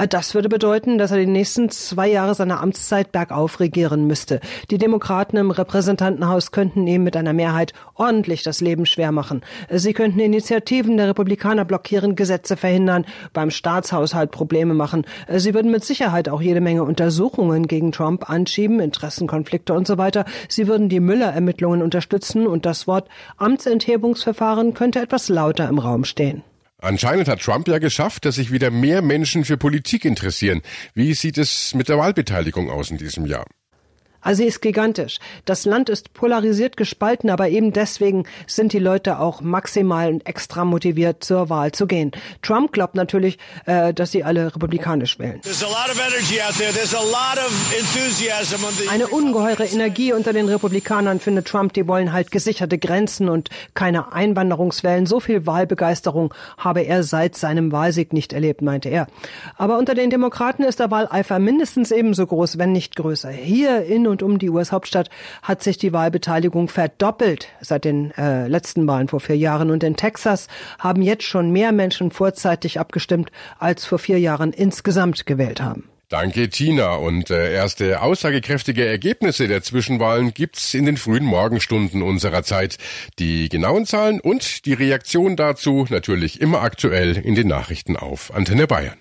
Äh, 0.00 0.08
das 0.08 0.34
würde 0.34 0.48
bedeuten, 0.48 0.98
dass 0.98 1.10
er 1.10 1.18
die 1.18 1.26
nächsten 1.26 1.70
zwei 1.70 2.08
Jahre 2.08 2.34
seiner 2.34 2.60
Amtszeit 2.60 3.12
bergauf 3.12 3.60
regieren 3.60 4.06
müsste. 4.06 4.40
Die 4.70 4.78
Demokraten 4.78 5.36
im 5.36 5.50
Repräsentantenhaus 5.50 6.52
könnten 6.52 6.86
ihm 6.86 7.04
mit 7.04 7.16
einer 7.16 7.32
Mehrheit 7.32 7.72
ordentlich 7.94 8.42
das 8.42 8.60
Leben 8.60 8.86
schwer 8.86 9.12
machen. 9.12 9.42
Sie 9.70 9.92
könnten 9.92 10.20
Initiativen 10.20 10.96
der 10.96 11.08
Republikaner 11.08 11.64
blockieren, 11.64 12.16
Gesetze 12.16 12.56
verhindern, 12.56 13.04
beim 13.32 13.50
Staatshaushalt 13.50 14.30
Probleme 14.30 14.74
machen. 14.74 15.04
Sie 15.28 15.54
würden 15.54 15.70
mit 15.70 15.84
Sicherheit 15.84 16.28
auch 16.28 16.40
jede 16.40 16.60
Menge 16.60 16.84
Untersuchungen 16.84 17.66
gegen 17.66 17.92
Trump 17.92 18.28
anschieben, 18.30 18.80
Interessenkonflikte 18.80 19.74
und 19.74 19.86
so 19.86 19.98
weiter. 19.98 20.24
Sie 20.48 20.66
würden 20.66 20.88
die 20.88 21.00
Müller-Ermittlungen 21.00 21.82
unterstützen 21.82 22.46
und 22.46 22.66
das 22.66 22.86
Wort 22.86 23.08
Amtsenthebungsverfahren 23.36 24.74
könnte 24.74 25.00
etwas 25.00 25.28
lauter 25.28 25.68
im 25.68 25.78
Raum 25.78 26.04
stehen. 26.04 26.42
Anscheinend 26.82 27.28
hat 27.28 27.42
Trump 27.42 27.68
ja 27.68 27.78
geschafft, 27.78 28.24
dass 28.24 28.36
sich 28.36 28.50
wieder 28.50 28.70
mehr 28.70 29.02
Menschen 29.02 29.44
für 29.44 29.56
Politik 29.56 30.04
interessieren. 30.04 30.62
Wie 30.94 31.14
sieht 31.14 31.36
es 31.36 31.74
mit 31.74 31.88
der 31.88 31.98
Wahlbeteiligung 31.98 32.70
aus 32.70 32.90
in 32.90 32.96
diesem 32.96 33.26
Jahr? 33.26 33.44
Also 34.20 34.42
sie 34.42 34.48
ist 34.48 34.60
gigantisch. 34.60 35.18
Das 35.44 35.64
Land 35.64 35.88
ist 35.88 36.12
polarisiert 36.12 36.76
gespalten, 36.76 37.30
aber 37.30 37.48
eben 37.48 37.72
deswegen 37.72 38.24
sind 38.46 38.72
die 38.72 38.78
Leute 38.78 39.18
auch 39.18 39.40
maximal 39.40 40.12
und 40.12 40.26
extra 40.26 40.64
motiviert, 40.64 41.24
zur 41.24 41.48
Wahl 41.48 41.72
zu 41.72 41.86
gehen. 41.86 42.12
Trump 42.42 42.72
glaubt 42.72 42.94
natürlich, 42.94 43.38
äh, 43.66 43.94
dass 43.94 44.10
sie 44.10 44.24
alle 44.24 44.54
republikanisch 44.54 45.18
wählen. 45.18 45.40
Eine 48.90 49.06
ungeheure 49.08 49.64
Energie 49.64 50.12
unter 50.12 50.32
den 50.32 50.48
Republikanern 50.48 51.20
findet 51.20 51.46
Trump. 51.46 51.72
Die 51.72 51.86
wollen 51.86 52.12
halt 52.12 52.30
gesicherte 52.30 52.78
Grenzen 52.78 53.28
und 53.28 53.48
keine 53.74 54.12
Einwanderungswellen. 54.12 55.06
So 55.06 55.20
viel 55.20 55.46
Wahlbegeisterung 55.46 56.34
habe 56.58 56.82
er 56.82 57.02
seit 57.02 57.36
seinem 57.36 57.72
Wahlsieg 57.72 58.12
nicht 58.12 58.32
erlebt, 58.32 58.62
meinte 58.62 58.88
er. 58.88 59.06
Aber 59.56 59.78
unter 59.78 59.94
den 59.94 60.10
Demokraten 60.10 60.62
ist 60.64 60.80
der 60.80 60.90
Wahleifer 60.90 61.38
mindestens 61.38 61.90
ebenso 61.90 62.26
groß, 62.26 62.58
wenn 62.58 62.72
nicht 62.72 62.96
größer. 62.96 63.30
Hier 63.30 63.84
in 63.84 64.09
und 64.10 64.22
um 64.22 64.38
die 64.38 64.50
US-Hauptstadt 64.50 65.08
hat 65.42 65.62
sich 65.62 65.78
die 65.78 65.92
Wahlbeteiligung 65.92 66.68
verdoppelt 66.68 67.48
seit 67.60 67.84
den 67.84 68.10
äh, 68.18 68.46
letzten 68.48 68.86
Wahlen 68.86 69.08
vor 69.08 69.20
vier 69.20 69.36
Jahren. 69.36 69.70
Und 69.70 69.82
in 69.82 69.96
Texas 69.96 70.48
haben 70.78 71.02
jetzt 71.02 71.24
schon 71.24 71.50
mehr 71.50 71.72
Menschen 71.72 72.10
vorzeitig 72.10 72.78
abgestimmt, 72.78 73.30
als 73.58 73.86
vor 73.86 73.98
vier 73.98 74.18
Jahren 74.18 74.52
insgesamt 74.52 75.24
gewählt 75.26 75.62
haben. 75.62 75.90
Danke, 76.10 76.48
Tina. 76.48 76.96
Und 76.96 77.30
äh, 77.30 77.54
erste 77.54 78.02
aussagekräftige 78.02 78.84
Ergebnisse 78.84 79.46
der 79.46 79.62
Zwischenwahlen 79.62 80.34
gibt's 80.34 80.74
in 80.74 80.84
den 80.84 80.96
frühen 80.96 81.24
Morgenstunden 81.24 82.02
unserer 82.02 82.42
Zeit. 82.42 82.78
Die 83.20 83.48
genauen 83.48 83.86
Zahlen 83.86 84.20
und 84.20 84.66
die 84.66 84.72
Reaktion 84.72 85.36
dazu 85.36 85.86
natürlich 85.88 86.40
immer 86.40 86.62
aktuell 86.62 87.16
in 87.16 87.36
den 87.36 87.46
Nachrichten 87.46 87.96
auf 87.96 88.34
Antenne 88.34 88.66
Bayern. 88.66 88.98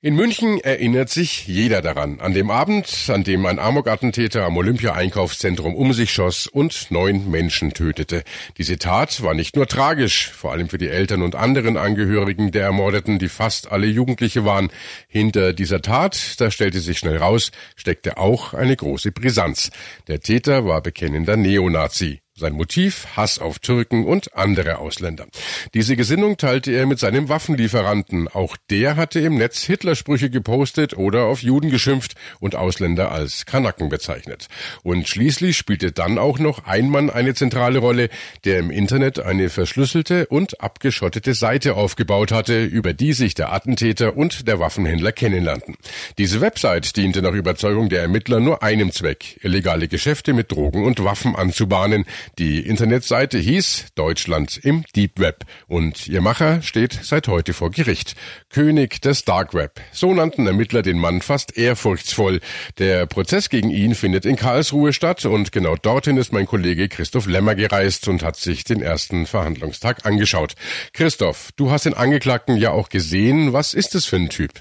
In 0.00 0.14
München 0.14 0.60
erinnert 0.60 1.08
sich 1.08 1.48
jeder 1.48 1.82
daran, 1.82 2.20
an 2.20 2.32
dem 2.32 2.52
Abend, 2.52 3.06
an 3.08 3.24
dem 3.24 3.44
ein 3.46 3.58
Amok-Attentäter 3.58 4.44
am 4.44 4.56
Olympia-Einkaufszentrum 4.56 5.74
um 5.74 5.92
sich 5.92 6.12
schoss 6.12 6.46
und 6.46 6.92
neun 6.92 7.28
Menschen 7.28 7.74
tötete. 7.74 8.22
Diese 8.58 8.78
Tat 8.78 9.24
war 9.24 9.34
nicht 9.34 9.56
nur 9.56 9.66
tragisch, 9.66 10.30
vor 10.30 10.52
allem 10.52 10.68
für 10.68 10.78
die 10.78 10.86
Eltern 10.86 11.22
und 11.22 11.34
anderen 11.34 11.76
Angehörigen 11.76 12.52
der 12.52 12.62
Ermordeten, 12.62 13.18
die 13.18 13.28
fast 13.28 13.72
alle 13.72 13.88
Jugendliche 13.88 14.44
waren. 14.44 14.70
Hinter 15.08 15.52
dieser 15.52 15.82
Tat, 15.82 16.40
da 16.40 16.52
stellte 16.52 16.78
sich 16.78 16.98
schnell 16.98 17.16
raus, 17.16 17.50
steckte 17.74 18.18
auch 18.18 18.54
eine 18.54 18.76
große 18.76 19.10
Brisanz. 19.10 19.72
Der 20.06 20.20
Täter 20.20 20.64
war 20.64 20.80
bekennender 20.80 21.36
Neonazi. 21.36 22.20
Sein 22.38 22.52
Motiv 22.52 23.08
Hass 23.16 23.40
auf 23.40 23.58
Türken 23.58 24.06
und 24.06 24.36
andere 24.36 24.78
Ausländer. 24.78 25.26
Diese 25.74 25.96
Gesinnung 25.96 26.36
teilte 26.36 26.70
er 26.70 26.86
mit 26.86 27.00
seinem 27.00 27.28
Waffenlieferanten. 27.28 28.28
Auch 28.28 28.56
der 28.70 28.94
hatte 28.94 29.18
im 29.18 29.38
Netz 29.38 29.64
Hitlersprüche 29.64 30.30
gepostet 30.30 30.96
oder 30.96 31.24
auf 31.24 31.42
Juden 31.42 31.68
geschimpft 31.68 32.14
und 32.38 32.54
Ausländer 32.54 33.10
als 33.10 33.44
Kanaken 33.44 33.88
bezeichnet. 33.88 34.46
Und 34.84 35.08
schließlich 35.08 35.56
spielte 35.56 35.90
dann 35.90 36.16
auch 36.16 36.38
noch 36.38 36.64
ein 36.64 36.88
Mann 36.90 37.10
eine 37.10 37.34
zentrale 37.34 37.80
Rolle, 37.80 38.08
der 38.44 38.60
im 38.60 38.70
Internet 38.70 39.18
eine 39.18 39.48
verschlüsselte 39.48 40.28
und 40.28 40.60
abgeschottete 40.60 41.34
Seite 41.34 41.74
aufgebaut 41.74 42.30
hatte, 42.30 42.62
über 42.62 42.94
die 42.94 43.14
sich 43.14 43.34
der 43.34 43.52
Attentäter 43.52 44.16
und 44.16 44.46
der 44.46 44.60
Waffenhändler 44.60 45.10
kennenlernten. 45.10 45.74
Diese 46.18 46.40
Website 46.40 46.96
diente 46.96 47.20
nach 47.20 47.32
Überzeugung 47.32 47.88
der 47.88 48.02
Ermittler 48.02 48.38
nur 48.38 48.62
einem 48.62 48.92
Zweck, 48.92 49.40
illegale 49.42 49.88
Geschäfte 49.88 50.32
mit 50.32 50.52
Drogen 50.52 50.84
und 50.84 51.02
Waffen 51.02 51.34
anzubahnen, 51.34 52.04
die 52.38 52.60
Internetseite 52.60 53.38
hieß 53.38 53.86
Deutschland 53.94 54.58
im 54.62 54.84
Deep 54.94 55.18
Web 55.18 55.44
und 55.66 56.08
ihr 56.08 56.20
Macher 56.20 56.62
steht 56.62 56.98
seit 57.02 57.28
heute 57.28 57.52
vor 57.52 57.70
Gericht. 57.70 58.14
König 58.50 59.00
des 59.00 59.24
Dark 59.24 59.54
Web. 59.54 59.80
So 59.92 60.12
nannten 60.12 60.46
Ermittler 60.46 60.82
den 60.82 60.98
Mann 60.98 61.22
fast 61.22 61.56
ehrfurchtsvoll. 61.56 62.40
Der 62.78 63.06
Prozess 63.06 63.48
gegen 63.48 63.70
ihn 63.70 63.94
findet 63.94 64.26
in 64.26 64.36
Karlsruhe 64.36 64.92
statt 64.92 65.24
und 65.24 65.52
genau 65.52 65.76
dorthin 65.76 66.16
ist 66.16 66.32
mein 66.32 66.46
Kollege 66.46 66.88
Christoph 66.88 67.26
Lemmer 67.26 67.54
gereist 67.54 68.08
und 68.08 68.22
hat 68.22 68.36
sich 68.36 68.64
den 68.64 68.82
ersten 68.82 69.26
Verhandlungstag 69.26 70.04
angeschaut. 70.04 70.54
Christoph, 70.92 71.50
du 71.56 71.70
hast 71.70 71.86
den 71.86 71.94
Angeklagten 71.94 72.56
ja 72.56 72.70
auch 72.70 72.88
gesehen. 72.88 73.52
Was 73.52 73.74
ist 73.74 73.94
es 73.94 74.04
für 74.04 74.16
ein 74.16 74.28
Typ? 74.28 74.52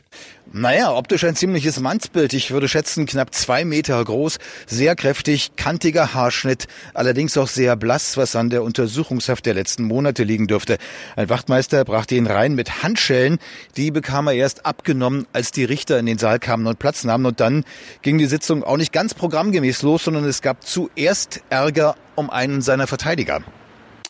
Naja, 0.54 0.94
optisch 0.94 1.26
ein 1.26 1.36
ziemliches 1.36 1.80
Mannsbild. 1.82 2.34
Ich 2.34 2.52
würde 2.52 2.70
schätzen, 2.70 3.06
knapp 3.06 3.34
zwei 3.34 3.66
Meter 3.66 4.04
groß, 4.04 4.40
sehr 4.66 4.96
kräftig, 4.96 5.58
kantiger 5.58 6.14
Haarschnitt, 6.14 6.68
allerdings 6.94 7.38
auch 7.38 7.50
sehr 7.50 7.76
blass, 7.76 8.16
was 8.16 8.36
an 8.36 8.50
der 8.50 8.64
Untersuchungshaft 8.64 9.46
der 9.46 9.54
letzten 9.54 9.84
Monate 9.84 10.24
liegen 10.24 10.48
dürfte. 10.48 10.78
Ein 11.18 11.30
Wachtmeister 11.30 11.84
brachte 11.84 12.16
ihn 12.16 12.28
rein 12.28 12.56
mit 12.56 12.82
Handschellen. 12.82 13.40
Die 13.76 13.92
bekam 13.92 14.28
er 14.28 14.34
erst 14.34 14.66
abgenommen, 14.66 15.28
als 15.34 15.52
die 15.52 15.66
Richter 15.66 16.00
in 16.00 16.06
den 16.06 16.18
Saal 16.18 16.40
kamen 16.40 16.66
und 16.66 16.80
Platz 16.80 17.04
nahmen. 17.04 17.26
Und 17.26 17.42
dann 17.42 17.66
ging 18.02 18.18
die 18.18 18.26
Sitzung 18.26 18.64
auch 18.64 18.78
nicht 18.78 18.94
ganz 18.94 19.14
programmgemäß 19.14 19.82
los, 19.82 20.06
sondern 20.06 20.24
es 20.24 20.42
gab 20.42 20.66
zuerst 20.66 21.42
Ärger 21.50 21.96
um 22.16 22.30
einen 22.30 22.62
seiner 22.62 22.88
Verteidiger. 22.88 23.42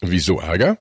Wieso 0.01 0.39
Ärger? 0.39 0.77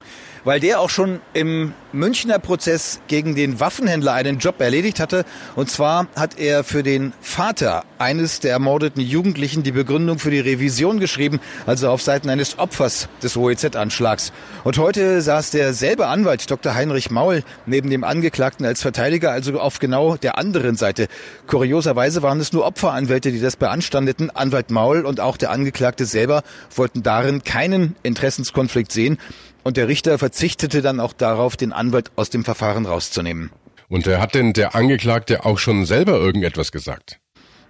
Weil 0.47 0.61
der 0.61 0.79
auch 0.81 0.91
schon 0.91 1.19
im 1.35 1.75
Münchner 1.93 2.39
Prozess 2.39 3.01
gegen 3.09 3.35
den 3.35 3.59
Waffenhändler 3.59 4.13
einen 4.13 4.39
Job 4.39 4.61
erledigt 4.61 5.01
hatte. 5.01 5.25
Und 5.57 5.69
zwar 5.71 6.07
hat 6.15 6.39
er 6.39 6.63
für 6.63 6.85
den 6.85 7.13
Vater 7.21 7.83
eines 7.99 8.39
der 8.39 8.53
ermordeten 8.53 9.01
Jugendlichen 9.01 9.65
die 9.65 9.73
Begründung 9.73 10.21
für 10.21 10.31
die 10.31 10.39
Revision 10.39 11.01
geschrieben, 11.01 11.41
also 11.67 11.91
auf 11.91 12.01
Seiten 12.01 12.31
eines 12.31 12.61
Opfers 12.61 13.09
des 13.25 13.37
OEZ-Anschlags. 13.37 14.33
Und 14.63 14.79
heute 14.79 15.21
saß 15.21 15.51
derselbe 15.51 16.07
Anwalt, 16.07 16.49
Dr. 16.49 16.77
Heinrich 16.77 17.11
Maul, 17.11 17.43
neben 17.67 17.91
dem 17.91 18.05
Angeklagten 18.05 18.65
als 18.65 18.83
Verteidiger, 18.83 19.33
also 19.33 19.59
auf 19.59 19.81
genau 19.81 20.17
der 20.17 20.39
anderen 20.39 20.77
Seite. 20.77 21.09
Kurioserweise 21.49 22.23
waren 22.23 22.39
es 22.39 22.53
nur 22.53 22.67
Opferanwälte, 22.67 23.33
die 23.33 23.41
das 23.41 23.57
beanstandeten. 23.57 24.31
Anwalt 24.31 24.71
Maul 24.71 25.07
und 25.07 25.19
auch 25.19 25.39
der 25.39 25.51
Angeklagte 25.51 26.05
selber 26.05 26.45
wollten 26.73 27.03
darin 27.03 27.43
keinen 27.43 27.97
Interessenskonflikt 28.05 28.93
sehen. 28.93 29.19
Und 29.67 29.77
der 29.77 29.89
Richter 29.89 30.17
verzichtete 30.17 30.81
dann 30.81 31.01
auch 31.01 31.13
darauf, 31.13 31.57
den 31.57 31.73
Anwalt 31.73 32.13
aus 32.15 32.31
dem 32.31 32.45
Verfahren 32.45 32.87
rauszunehmen. 32.87 33.51
Und 33.89 34.07
hat 34.21 34.37
denn 34.37 34.53
der 34.53 34.77
Angeklagte 34.77 35.45
auch 35.45 35.59
schon 35.59 35.87
selber 35.87 36.13
irgendetwas 36.13 36.71
gesagt? 36.71 37.19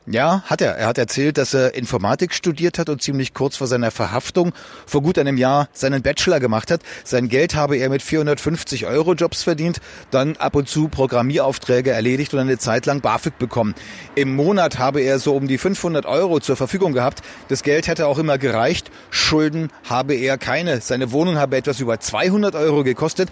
Ja, 0.09 0.43
hat 0.47 0.61
er. 0.61 0.77
Er 0.77 0.87
hat 0.87 0.99
erzählt, 0.99 1.37
dass 1.37 1.53
er 1.53 1.75
Informatik 1.75 2.33
studiert 2.33 2.79
hat 2.79 2.89
und 2.89 3.03
ziemlich 3.03 3.35
kurz 3.35 3.57
vor 3.57 3.67
seiner 3.67 3.91
Verhaftung 3.91 4.53
vor 4.87 5.03
gut 5.03 5.19
einem 5.19 5.37
Jahr 5.37 5.69
seinen 5.73 6.01
Bachelor 6.01 6.39
gemacht 6.39 6.71
hat. 6.71 6.81
Sein 7.03 7.29
Geld 7.29 7.57
habe 7.57 7.77
er 7.77 7.89
mit 7.91 8.03
450 8.03 8.87
Euro 8.87 9.15
Jobs 9.15 9.43
verdient, 9.43 9.81
dann 10.13 10.37
ab 10.37 10.55
und 10.55 10.69
zu 10.69 10.87
Programmieraufträge 10.87 11.91
erledigt 11.91 12.33
und 12.35 12.39
eine 12.39 12.57
Zeit 12.57 12.87
lang 12.87 13.01
BAföG 13.01 13.37
bekommen. 13.37 13.75
Im 14.15 14.37
Monat 14.37 14.79
habe 14.79 15.01
er 15.01 15.19
so 15.19 15.35
um 15.35 15.49
die 15.49 15.59
500 15.59 16.07
Euro 16.07 16.39
zur 16.39 16.55
Verfügung 16.55 16.93
gehabt. 16.93 17.23
Das 17.49 17.65
Geld 17.65 17.89
hätte 17.89 18.07
auch 18.07 18.19
immer 18.19 18.39
gereicht. 18.39 18.93
Schulden 19.11 19.71
habe 19.89 20.15
er 20.15 20.39
keine. 20.39 20.83
Seine 20.83 21.11
Wohnung 21.11 21.37
habe 21.37 21.57
etwas 21.57 21.81
über 21.81 21.99
200 21.99 22.55
Euro 22.55 22.85
gekostet. 22.85 23.29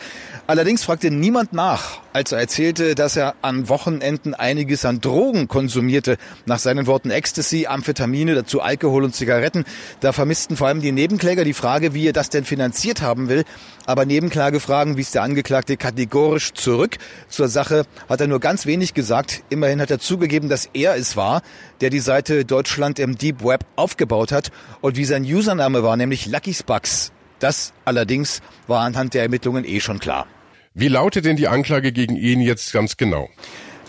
Allerdings 0.48 0.82
fragte 0.82 1.12
niemand 1.12 1.52
nach, 1.52 2.00
als 2.12 2.32
er 2.32 2.40
erzählte, 2.40 2.96
dass 2.96 3.14
er 3.14 3.36
an 3.42 3.68
Wochenenden 3.68 4.34
einiges 4.34 4.84
an 4.84 5.00
Drogen 5.00 5.46
konsumierte. 5.46 6.16
Nach 6.46 6.63
seinen 6.64 6.88
Worten 6.88 7.12
Ecstasy, 7.12 7.66
Amphetamine, 7.66 8.34
dazu 8.34 8.60
Alkohol 8.60 9.04
und 9.04 9.14
Zigaretten. 9.14 9.64
Da 10.00 10.12
vermissten 10.12 10.56
vor 10.56 10.66
allem 10.66 10.80
die 10.80 10.90
Nebenkläger 10.90 11.44
die 11.44 11.54
Frage, 11.54 11.94
wie 11.94 12.08
er 12.08 12.12
das 12.12 12.30
denn 12.30 12.44
finanziert 12.44 13.00
haben 13.00 13.28
will. 13.28 13.44
Aber 13.86 14.04
Nebenklagefragen 14.04 14.96
wies 14.96 15.12
der 15.12 15.22
Angeklagte 15.22 15.76
kategorisch 15.76 16.52
zurück. 16.54 16.96
Zur 17.28 17.46
Sache 17.46 17.84
hat 18.08 18.20
er 18.20 18.26
nur 18.26 18.40
ganz 18.40 18.66
wenig 18.66 18.94
gesagt. 18.94 19.44
Immerhin 19.48 19.80
hat 19.80 19.92
er 19.92 20.00
zugegeben, 20.00 20.48
dass 20.48 20.68
er 20.72 20.96
es 20.96 21.16
war, 21.16 21.42
der 21.80 21.90
die 21.90 22.00
Seite 22.00 22.44
Deutschland 22.44 22.98
im 22.98 23.16
Deep 23.16 23.44
Web 23.44 23.64
aufgebaut 23.76 24.32
hat 24.32 24.50
und 24.80 24.96
wie 24.96 25.04
sein 25.04 25.22
Username 25.22 25.84
war, 25.84 25.96
nämlich 25.96 26.26
Lucky 26.26 26.52
Spucks. 26.52 27.12
Das 27.38 27.72
allerdings 27.84 28.40
war 28.66 28.80
anhand 28.80 29.14
der 29.14 29.22
Ermittlungen 29.22 29.64
eh 29.64 29.80
schon 29.80 29.98
klar. 29.98 30.26
Wie 30.72 30.88
lautet 30.88 31.24
denn 31.24 31.36
die 31.36 31.46
Anklage 31.46 31.92
gegen 31.92 32.16
ihn 32.16 32.40
jetzt 32.40 32.72
ganz 32.72 32.96
genau? 32.96 33.28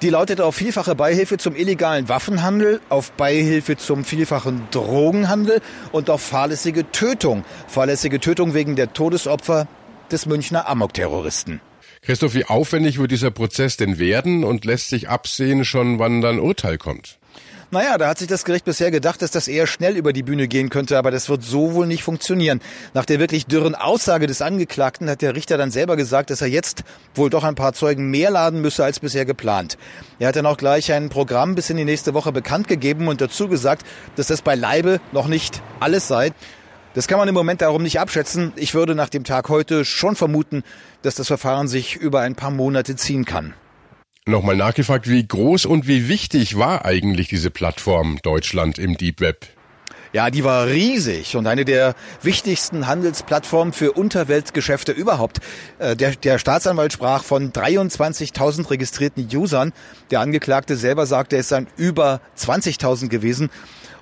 Die 0.05 0.11
lautet 0.11 0.39
auf 0.39 0.53
vielfache 0.53 0.93
Beihilfe 0.93 1.39
zum 1.39 1.55
illegalen 1.55 2.07
Waffenhandel, 2.07 2.79
auf 2.89 3.11
Beihilfe 3.13 3.75
zum 3.75 4.05
vielfachen 4.05 4.61
Drogenhandel 4.69 5.61
und 5.91 6.11
auf 6.11 6.21
fahrlässige 6.21 6.91
Tötung. 6.91 7.43
Fahrlässige 7.67 8.19
Tötung 8.19 8.53
wegen 8.53 8.75
der 8.75 8.93
Todesopfer 8.93 9.67
des 10.11 10.27
Münchner 10.27 10.69
Amok-Terroristen. 10.69 11.59
Christoph, 12.03 12.35
wie 12.35 12.45
aufwendig 12.45 12.99
wird 12.99 13.09
dieser 13.09 13.31
Prozess 13.31 13.77
denn 13.77 13.97
werden 13.97 14.43
und 14.43 14.63
lässt 14.63 14.89
sich 14.89 15.09
absehen 15.09 15.65
schon, 15.65 15.97
wann 15.97 16.21
dann 16.21 16.39
Urteil 16.39 16.77
kommt? 16.77 17.17
Naja, 17.75 17.97
da 17.97 18.07
hat 18.07 18.19
sich 18.19 18.29
das 18.29 18.45
Gericht 18.45 18.63
bisher 18.63 18.89
gedacht, 18.89 19.21
dass 19.21 19.31
das 19.31 19.49
eher 19.49 19.67
schnell 19.67 19.97
über 19.97 20.13
die 20.13 20.23
Bühne 20.23 20.47
gehen 20.47 20.69
könnte, 20.69 20.97
aber 20.97 21.11
das 21.11 21.27
wird 21.27 21.43
so 21.43 21.73
wohl 21.73 21.87
nicht 21.87 22.03
funktionieren. 22.03 22.61
Nach 22.93 23.03
der 23.03 23.19
wirklich 23.19 23.47
dürren 23.47 23.75
Aussage 23.75 24.27
des 24.27 24.41
Angeklagten 24.41 25.09
hat 25.09 25.21
der 25.21 25.35
Richter 25.35 25.57
dann 25.57 25.71
selber 25.71 25.97
gesagt, 25.97 26.29
dass 26.29 26.39
er 26.39 26.47
jetzt 26.47 26.85
wohl 27.15 27.29
doch 27.29 27.43
ein 27.43 27.55
paar 27.55 27.73
Zeugen 27.73 28.09
mehr 28.09 28.31
laden 28.31 28.61
müsse 28.61 28.85
als 28.85 29.01
bisher 29.01 29.25
geplant. 29.25 29.77
Er 30.19 30.29
hat 30.29 30.37
dann 30.37 30.45
auch 30.45 30.55
gleich 30.55 30.93
ein 30.93 31.09
Programm 31.09 31.53
bis 31.53 31.69
in 31.69 31.75
die 31.75 31.83
nächste 31.83 32.13
Woche 32.13 32.31
bekannt 32.31 32.69
gegeben 32.69 33.09
und 33.09 33.19
dazu 33.19 33.49
gesagt, 33.49 33.85
dass 34.15 34.27
das 34.27 34.41
beileibe 34.41 35.01
noch 35.11 35.27
nicht 35.27 35.61
alles 35.81 36.07
sei. 36.07 36.31
Das 36.93 37.09
kann 37.09 37.19
man 37.19 37.27
im 37.27 37.35
Moment 37.35 37.61
darum 37.61 37.83
nicht 37.83 37.99
abschätzen. 37.99 38.53
Ich 38.55 38.73
würde 38.73 38.95
nach 38.95 39.09
dem 39.09 39.25
Tag 39.25 39.49
heute 39.49 39.83
schon 39.83 40.15
vermuten, 40.15 40.63
dass 41.01 41.15
das 41.15 41.27
Verfahren 41.27 41.67
sich 41.67 41.97
über 41.97 42.21
ein 42.21 42.35
paar 42.35 42.51
Monate 42.51 42.95
ziehen 42.95 43.25
kann. 43.25 43.53
Nochmal 44.27 44.55
nachgefragt, 44.55 45.07
wie 45.07 45.27
groß 45.27 45.67
und 45.67 45.87
wie 45.87 46.09
wichtig 46.09 46.57
war 46.57 46.83
eigentlich 46.83 47.27
diese 47.27 47.51
Plattform 47.51 48.17
Deutschland 48.23 48.79
im 48.79 48.97
Deep 48.97 49.21
Web? 49.21 49.45
Ja, 50.13 50.31
die 50.31 50.43
war 50.43 50.65
riesig 50.65 51.35
und 51.35 51.45
eine 51.45 51.63
der 51.63 51.93
wichtigsten 52.23 52.87
Handelsplattformen 52.87 53.71
für 53.71 53.91
Unterweltgeschäfte 53.91 54.93
überhaupt. 54.93 55.41
Äh, 55.77 55.95
der, 55.95 56.15
der 56.15 56.39
Staatsanwalt 56.39 56.91
sprach 56.91 57.23
von 57.23 57.51
23.000 57.51 58.71
registrierten 58.71 59.27
Usern. 59.31 59.73
Der 60.09 60.21
Angeklagte 60.21 60.75
selber 60.75 61.05
sagte, 61.05 61.37
es 61.37 61.49
seien 61.49 61.67
über 61.77 62.19
20.000 62.35 63.09
gewesen. 63.09 63.51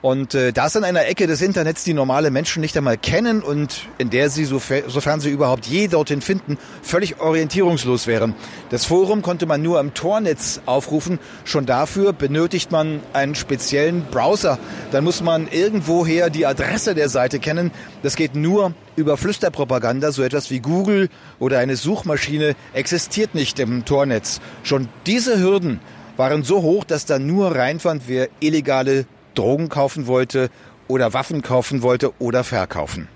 Und 0.03 0.35
äh, 0.35 0.51
das 0.51 0.75
in 0.75 0.83
einer 0.83 1.07
Ecke 1.07 1.27
des 1.27 1.41
Internets, 1.41 1.85
die 1.85 1.93
normale 1.93 2.29
Menschen 2.29 2.59
nicht 2.59 2.75
einmal 2.75 2.97
kennen 2.97 3.41
und 3.41 3.87
in 3.99 4.09
der 4.09 4.29
sie, 4.29 4.43
sofern 4.43 5.21
sie 5.21 5.29
überhaupt 5.29 5.65
je 5.65 5.87
dorthin 5.87 6.19
finden, 6.19 6.57
völlig 6.81 7.21
orientierungslos 7.21 8.05
wären. 8.05 8.35
Das 8.69 8.83
Forum 8.83 9.21
konnte 9.21 9.45
man 9.45 9.61
nur 9.61 9.79
am 9.79 9.93
Tornetz 9.93 10.59
aufrufen. 10.65 11.19
Schon 11.45 11.65
dafür 11.65 12.11
benötigt 12.11 12.69
man 12.69 12.99
einen 13.13 13.33
speziellen 13.33 14.03
Browser. 14.11 14.59
Dann 14.91 15.05
muss 15.05 15.21
man 15.21 15.47
irgendwoher 15.47 16.29
die 16.29 16.45
Adresse 16.45 16.95
der 16.95 17.07
Seite 17.07 17.39
kennen. 17.39 17.71
Das 18.01 18.17
geht 18.17 18.35
nur 18.35 18.73
über 18.97 19.15
Flüsterpropaganda. 19.15 20.11
So 20.11 20.21
etwas 20.21 20.51
wie 20.51 20.59
Google 20.59 21.07
oder 21.39 21.59
eine 21.59 21.77
Suchmaschine 21.77 22.57
existiert 22.73 23.35
nicht 23.35 23.57
im 23.57 23.85
Tornetz. 23.85 24.41
Schon 24.63 24.89
diese 25.05 25.39
Hürden 25.39 25.79
waren 26.17 26.43
so 26.43 26.61
hoch, 26.61 26.83
dass 26.83 27.05
da 27.05 27.19
nur 27.19 27.55
reinfand, 27.55 28.03
wer 28.07 28.27
illegale 28.41 29.05
Drogen 29.33 29.69
kaufen 29.69 30.07
wollte 30.07 30.49
oder 30.87 31.13
Waffen 31.13 31.41
kaufen 31.41 31.81
wollte 31.81 32.11
oder 32.19 32.43
verkaufen. 32.43 33.07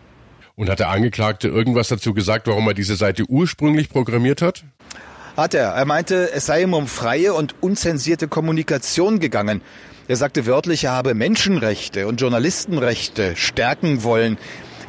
Und 0.56 0.70
hat 0.70 0.80
der 0.80 0.90
Angeklagte 0.90 1.48
irgendwas 1.48 1.88
dazu 1.88 2.14
gesagt, 2.14 2.48
warum 2.48 2.68
er 2.68 2.74
diese 2.74 2.96
Seite 2.96 3.26
ursprünglich 3.28 3.90
programmiert 3.90 4.42
hat? 4.42 4.64
Hat 5.36 5.54
er. 5.54 5.70
Er 5.70 5.86
meinte, 5.86 6.32
es 6.32 6.48
sei 6.48 6.64
ihm 6.64 6.74
um 6.74 6.88
freie 6.88 7.36
und 7.36 7.54
unzensierte 7.62 8.28
Kommunikation 8.28 9.20
gegangen. 9.20 9.62
Er 10.08 10.16
sagte 10.16 10.48
wörtlich, 10.48 10.86
er 10.86 10.94
habe 10.94 11.14
Menschenrechte 11.14 12.08
und 12.08 12.20
Journalistenrechte 12.22 13.36
stärken 13.36 14.02
wollen. 14.02 14.38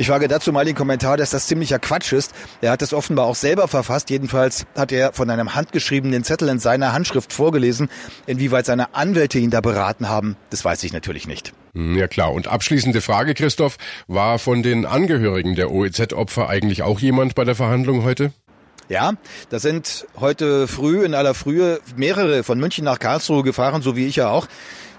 Ich 0.00 0.08
wage 0.10 0.28
dazu 0.28 0.52
mal 0.52 0.64
den 0.64 0.76
Kommentar, 0.76 1.16
dass 1.16 1.30
das 1.30 1.48
ziemlicher 1.48 1.80
Quatsch 1.80 2.12
ist. 2.12 2.32
Er 2.60 2.70
hat 2.70 2.82
es 2.82 2.94
offenbar 2.94 3.26
auch 3.26 3.34
selber 3.34 3.66
verfasst. 3.66 4.10
Jedenfalls 4.10 4.64
hat 4.76 4.92
er 4.92 5.12
von 5.12 5.28
einem 5.28 5.56
handgeschriebenen 5.56 6.22
Zettel 6.22 6.48
in 6.50 6.60
seiner 6.60 6.92
Handschrift 6.92 7.32
vorgelesen. 7.32 7.88
Inwieweit 8.26 8.66
seine 8.66 8.94
Anwälte 8.94 9.40
ihn 9.40 9.50
da 9.50 9.60
beraten 9.60 10.08
haben, 10.08 10.36
das 10.50 10.64
weiß 10.64 10.84
ich 10.84 10.92
natürlich 10.92 11.26
nicht. 11.26 11.52
Hm, 11.74 11.96
ja 11.96 12.06
klar. 12.06 12.32
Und 12.32 12.46
abschließende 12.46 13.00
Frage, 13.00 13.34
Christoph. 13.34 13.76
War 14.06 14.38
von 14.38 14.62
den 14.62 14.86
Angehörigen 14.86 15.56
der 15.56 15.72
OEZ-Opfer 15.72 16.48
eigentlich 16.48 16.82
auch 16.84 17.00
jemand 17.00 17.34
bei 17.34 17.42
der 17.42 17.56
Verhandlung 17.56 18.04
heute? 18.04 18.32
Ja, 18.88 19.14
da 19.50 19.58
sind 19.58 20.06
heute 20.20 20.68
früh, 20.68 21.04
in 21.04 21.14
aller 21.14 21.34
Frühe, 21.34 21.80
mehrere 21.96 22.44
von 22.44 22.60
München 22.60 22.84
nach 22.84 23.00
Karlsruhe 23.00 23.42
gefahren, 23.42 23.82
so 23.82 23.96
wie 23.96 24.06
ich 24.06 24.14
ja 24.14 24.30
auch. 24.30 24.46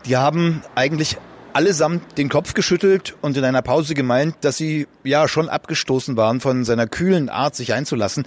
Die 0.06 0.18
haben 0.18 0.62
eigentlich 0.75 1.18
allesamt 1.60 2.18
den 2.18 2.30
Kopf 2.30 2.54
geschüttelt 2.54 3.18
und 3.20 3.36
in 3.36 3.44
einer 3.44 3.62
Pause 3.62 3.94
gemeint, 3.94 4.34
dass 4.39 4.56
sie 4.56 4.88
ja 5.04 5.28
schon 5.28 5.50
abgestoßen 5.50 6.16
waren 6.16 6.39
von 6.39 6.63
seiner 6.63 6.88
kühlen 6.88 7.28
Art, 7.28 7.54
sich 7.54 7.74
einzulassen. 7.74 8.24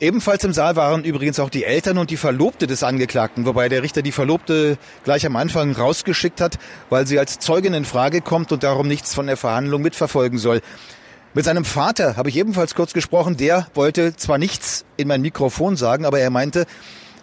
Ebenfalls 0.00 0.44
im 0.44 0.54
Saal 0.54 0.74
waren 0.74 1.04
übrigens 1.04 1.38
auch 1.40 1.50
die 1.50 1.64
Eltern 1.64 1.98
und 1.98 2.08
die 2.08 2.16
Verlobte 2.16 2.66
des 2.66 2.82
Angeklagten, 2.82 3.44
wobei 3.44 3.68
der 3.68 3.82
Richter 3.82 4.00
die 4.00 4.12
Verlobte 4.12 4.78
gleich 5.04 5.26
am 5.26 5.36
Anfang 5.36 5.72
rausgeschickt 5.72 6.40
hat, 6.40 6.58
weil 6.88 7.06
sie 7.06 7.18
als 7.18 7.38
Zeugin 7.38 7.74
in 7.74 7.84
Frage 7.84 8.22
kommt 8.22 8.50
und 8.50 8.62
darum 8.62 8.88
nichts 8.88 9.12
von 9.12 9.26
der 9.26 9.36
Verhandlung 9.36 9.82
mitverfolgen 9.82 10.38
soll. 10.38 10.62
Mit 11.34 11.44
seinem 11.44 11.66
Vater 11.66 12.16
habe 12.16 12.30
ich 12.30 12.36
ebenfalls 12.36 12.74
kurz 12.74 12.94
gesprochen. 12.94 13.36
Der 13.36 13.66
wollte 13.74 14.16
zwar 14.16 14.38
nichts 14.38 14.86
in 14.96 15.06
mein 15.06 15.20
Mikrofon 15.20 15.76
sagen, 15.76 16.06
aber 16.06 16.18
er 16.18 16.30
meinte, 16.30 16.64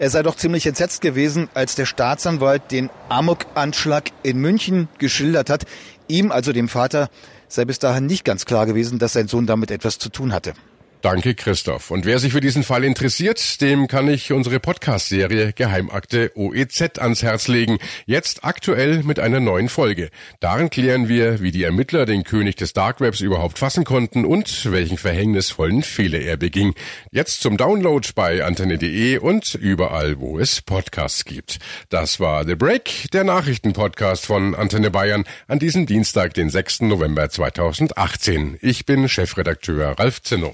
er 0.01 0.09
sei 0.09 0.23
doch 0.23 0.35
ziemlich 0.35 0.65
entsetzt 0.65 1.01
gewesen, 1.01 1.47
als 1.53 1.75
der 1.75 1.85
Staatsanwalt 1.85 2.71
den 2.71 2.89
Amok-Anschlag 3.09 4.09
in 4.23 4.39
München 4.39 4.87
geschildert 4.97 5.51
hat. 5.51 5.65
Ihm, 6.07 6.31
also 6.31 6.53
dem 6.53 6.69
Vater, 6.69 7.07
sei 7.47 7.65
bis 7.65 7.77
dahin 7.77 8.07
nicht 8.07 8.25
ganz 8.25 8.45
klar 8.45 8.65
gewesen, 8.65 8.97
dass 8.97 9.13
sein 9.13 9.27
Sohn 9.27 9.45
damit 9.45 9.69
etwas 9.69 9.99
zu 9.99 10.09
tun 10.09 10.33
hatte. 10.33 10.53
Danke, 11.01 11.33
Christoph. 11.33 11.89
Und 11.89 12.05
wer 12.05 12.19
sich 12.19 12.31
für 12.31 12.41
diesen 12.41 12.61
Fall 12.61 12.83
interessiert, 12.83 13.59
dem 13.59 13.87
kann 13.87 14.07
ich 14.07 14.31
unsere 14.31 14.59
Podcast-Serie 14.59 15.51
Geheimakte 15.51 16.31
OEZ 16.35 16.99
ans 16.99 17.23
Herz 17.23 17.47
legen. 17.47 17.79
Jetzt 18.05 18.43
aktuell 18.43 19.01
mit 19.01 19.19
einer 19.19 19.39
neuen 19.39 19.67
Folge. 19.67 20.11
Darin 20.39 20.69
klären 20.69 21.07
wir, 21.07 21.41
wie 21.41 21.49
die 21.51 21.63
Ermittler 21.63 22.05
den 22.05 22.23
König 22.23 22.55
des 22.55 22.73
Dark 22.73 23.01
Webs 23.01 23.19
überhaupt 23.19 23.57
fassen 23.57 23.83
konnten 23.83 24.25
und 24.25 24.71
welchen 24.71 24.99
verhängnisvollen 24.99 25.81
Fehler 25.81 26.19
er 26.19 26.37
beging. 26.37 26.75
Jetzt 27.09 27.41
zum 27.41 27.57
Download 27.57 28.07
bei 28.13 28.43
antenne.de 28.43 29.17
und 29.17 29.55
überall, 29.55 30.19
wo 30.19 30.37
es 30.37 30.61
Podcasts 30.61 31.25
gibt. 31.25 31.57
Das 31.89 32.19
war 32.19 32.45
The 32.45 32.55
Break, 32.55 33.09
der 33.11 33.23
Nachrichtenpodcast 33.23 34.23
von 34.23 34.53
Antenne 34.53 34.91
Bayern 34.91 35.23
an 35.47 35.57
diesem 35.57 35.87
Dienstag, 35.87 36.35
den 36.35 36.51
6. 36.51 36.81
November 36.81 37.27
2018. 37.27 38.59
Ich 38.61 38.85
bin 38.85 39.09
Chefredakteur 39.09 39.97
Ralf 39.97 40.21
Zinno. 40.21 40.53